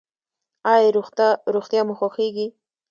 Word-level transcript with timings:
ایا 0.73 0.89
روغتیا 1.55 1.81
مو 1.87 1.93
خوښیږي؟ 1.99 2.47